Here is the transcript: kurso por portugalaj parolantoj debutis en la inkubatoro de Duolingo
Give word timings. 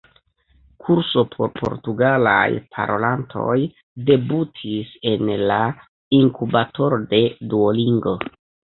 kurso 0.85 1.23
por 1.35 1.51
portugalaj 1.59 2.47
parolantoj 2.79 3.59
debutis 4.09 4.97
en 5.15 5.33
la 5.53 5.63
inkubatoro 6.25 7.03
de 7.17 7.25
Duolingo 7.55 8.21